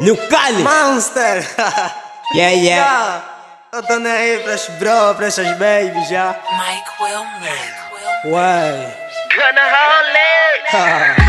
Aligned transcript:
Kali. 0.00 0.62
Monster! 0.62 1.44
Yeah, 2.34 2.52
yeah. 2.56 3.22
Eu 3.70 3.82
tô 3.82 3.98
nem 3.98 4.10
aí 4.10 4.38
pras 4.38 4.66
bro, 4.78 5.14
pra 5.14 5.26
essas 5.26 5.46
babies 5.58 6.08
já. 6.08 6.34
Mike 6.58 6.90
Wilmer. 6.98 7.74
Uai. 8.24 8.94
Gonna 9.36 9.64
hold 9.74 10.16
it. 10.16 11.20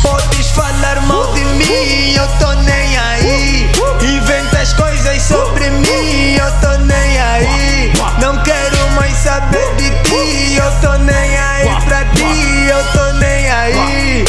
Podes 0.00 0.50
falar 0.52 1.02
mal 1.02 1.26
de 1.34 1.40
mim, 1.40 2.14
eu 2.14 2.26
tô 2.38 2.52
nem 2.62 2.96
aí. 2.96 3.68
Inventas 4.00 4.72
coisas 4.74 5.20
sobre 5.22 5.68
mim, 5.70 6.36
eu 6.36 6.60
tô 6.60 6.78
nem 6.84 7.20
aí. 7.20 7.92
Não 8.20 8.40
quero 8.44 8.90
mais 8.92 9.12
saber 9.18 9.74
de 9.74 9.90
ti, 10.04 10.56
eu 10.56 10.80
tô 10.80 10.96
nem 10.98 11.36
aí 11.36 11.68
pra 11.84 12.04
ti, 12.14 12.68
eu 12.70 12.92
tô 12.92 13.12
nem 13.18 13.50
aí. 13.50 14.24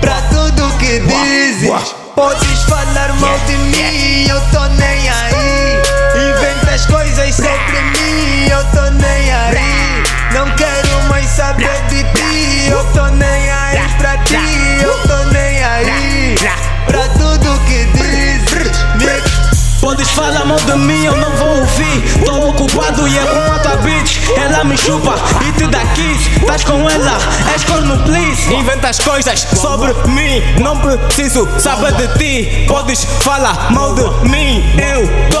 Pra 0.00 0.20
tudo 0.30 0.70
que 0.78 1.00
dizes, 1.00 1.94
podes 2.14 2.51
Podes 19.82 20.08
falar 20.10 20.44
mal 20.44 20.58
de 20.58 20.76
mim, 20.76 21.04
eu 21.04 21.16
não 21.16 21.30
vou 21.32 21.58
ouvir. 21.58 22.24
Tô 22.24 22.50
ocupado 22.50 23.08
e 23.08 23.18
é 23.18 23.22
com 23.24 23.52
outra 23.52 23.76
bitch. 23.78 24.20
Ela 24.36 24.62
me 24.62 24.78
chupa 24.78 25.16
e 25.44 25.50
te 25.50 25.66
dá 25.66 25.80
kiss. 25.86 26.46
Tás 26.46 26.62
com 26.62 26.88
ela, 26.88 27.18
és 27.52 27.64
corno, 27.64 27.98
please. 28.04 28.54
Inventas 28.54 29.00
coisas 29.00 29.40
sobre 29.40 29.92
mim, 30.08 30.40
não 30.62 30.78
preciso 30.78 31.48
saber 31.58 31.94
de 31.94 32.06
ti. 32.16 32.64
Podes 32.68 33.04
falar 33.22 33.72
mal 33.72 33.92
de 33.96 34.28
mim, 34.28 34.62
eu 34.78 35.31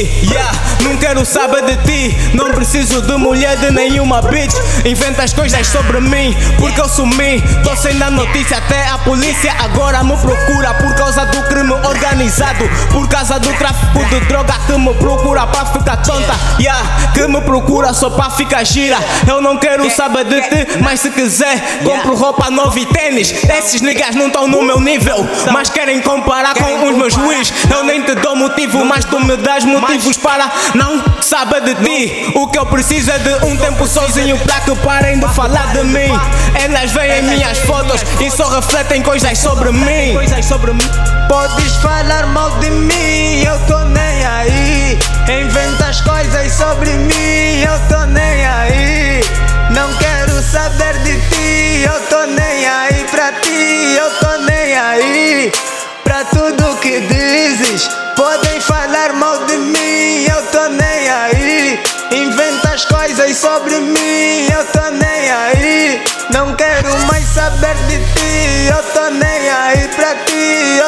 Yeah, 0.00 0.52
não 0.82 0.96
quero 0.96 1.24
saber 1.24 1.62
de 1.62 1.76
ti. 1.84 2.16
Não 2.34 2.50
preciso 2.52 3.02
de 3.02 3.16
mulher 3.16 3.56
de 3.58 3.70
nenhuma 3.70 4.22
bitch. 4.22 4.54
Inventas 4.84 5.32
coisas 5.32 5.66
sobre 5.66 6.00
mim, 6.00 6.34
porque 6.58 6.80
eu 6.80 6.88
sumi. 6.88 7.42
Tô 7.62 7.76
sem 7.76 7.98
dar 7.98 8.10
notícia, 8.10 8.56
até 8.56 8.86
a 8.88 8.98
polícia 8.98 9.52
agora 9.58 10.02
me 10.02 10.16
procura 10.16 10.74
por 10.74 10.94
causa 10.94 11.26
do 11.26 11.42
crime 11.44 11.72
organizado. 11.72 12.68
Por 12.90 13.08
causa 13.08 13.38
do 13.38 13.52
tráfico 13.54 14.04
de 14.06 14.20
droga 14.26 14.54
que 14.66 14.72
me 14.72 14.94
procura 14.94 15.46
pra 15.46 15.66
ficar 15.66 15.98
tonta. 15.98 16.34
Yeah, 16.58 17.12
que 17.12 17.26
me 17.26 17.40
procura 17.42 17.92
só 17.92 18.10
pra 18.10 18.30
ficar 18.30 18.64
gira. 18.64 18.96
Eu 19.26 19.40
não 19.40 19.58
quero 19.58 19.90
saber 19.90 20.24
de 20.24 20.40
ti, 20.42 20.78
mas 20.80 21.00
se 21.00 21.10
quiser, 21.10 21.80
compro 21.84 22.14
roupa 22.14 22.50
nova 22.50 22.78
e 22.78 22.86
tênis. 22.86 23.32
Esses 23.44 23.80
niggas 23.80 24.14
não 24.14 24.28
estão 24.28 24.48
no 24.48 24.62
meu 24.62 24.80
nível, 24.80 25.26
mas 25.52 25.68
querem 25.68 26.00
comparar 26.00 26.54
com 26.54 26.88
os 26.88 26.96
meus 26.96 27.14
juiz. 27.14 27.52
Eu 27.70 27.84
nem 27.84 28.02
te 28.02 28.14
dou 28.14 28.34
motivo, 28.36 28.84
mas 28.84 29.04
tu 29.04 29.20
me 29.20 29.36
dás 29.36 29.64
motivos 29.90 30.16
para 30.16 30.50
não 30.74 31.02
saber 31.20 31.62
de 31.62 31.74
ti. 31.74 32.32
O 32.36 32.46
que 32.46 32.58
eu 32.58 32.66
preciso 32.66 33.10
é 33.10 33.18
de 33.18 33.44
um 33.44 33.56
tempo 33.56 33.86
sozinho 33.86 34.38
pra 34.38 34.60
que 34.60 34.74
parem 34.76 35.18
de 35.18 35.28
falar 35.34 35.72
de 35.72 35.82
mim. 35.84 36.10
Elas 36.54 36.92
veem 36.92 37.22
minhas 37.22 37.58
fotos 37.58 38.00
e 38.20 38.30
só 38.30 38.48
refletem. 38.48 39.02
Coisas 39.02 39.38
sobre 39.38 39.72
mim. 39.72 40.14
Podes 41.28 41.76
falar 41.76 42.26
mal 42.28 42.50
de 42.58 42.70
mim, 42.70 43.42
eu 43.42 43.58
tô 43.66 43.78
nem 43.84 44.24
aí. 44.26 44.98
Inventas 45.42 46.00
coisas 46.02 46.52
sobre 46.52 46.90
mim, 46.90 47.62
eu 47.62 47.80
tô 47.88 48.04
nem 48.06 48.46
aí. 48.46 49.20
Não 49.70 49.92
quero 49.94 50.40
saber 50.42 50.98
de 50.98 51.14
ti, 51.30 51.84
eu 51.84 52.00
tô 52.08 52.26
nem 52.26 52.68
aí 52.68 53.04
pra 53.10 53.32
ti, 53.32 53.96
eu 53.96 54.10
tô 54.20 54.38
nem 54.44 54.76
aí. 54.76 55.52
Pra 56.04 56.24
tudo 56.24 56.76
que 56.80 57.00
dizes, 57.00 57.88
podem 58.20 58.60
falar 58.60 59.14
mal 59.14 59.46
de 59.46 59.56
mim, 59.56 60.26
eu 60.28 60.42
tô 60.52 60.68
nem 60.68 61.08
aí. 61.08 61.82
Inventas 62.12 62.84
coisas 62.84 63.34
sobre 63.34 63.76
mim, 63.76 64.46
eu 64.52 64.62
tô 64.66 64.90
nem 64.90 65.30
aí. 65.30 66.04
Não 66.30 66.54
quero 66.54 66.90
mais 67.06 67.24
saber 67.24 67.74
de 67.88 67.96
ti, 67.96 68.68
eu 68.68 68.82
tô 68.92 69.08
nem 69.08 69.48
aí 69.48 69.88
pra 69.96 70.14
ti, 70.26 70.79